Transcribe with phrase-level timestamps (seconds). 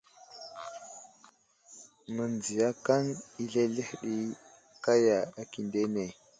[2.15, 3.03] Mənziyakaŋ
[3.41, 4.13] i zləhəzləhe ɗi
[4.83, 6.03] kaya akindene.